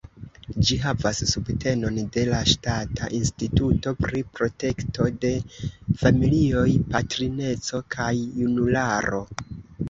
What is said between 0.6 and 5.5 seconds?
Ĝi havas subtenon de la Ŝtata Instituto pri Protekto de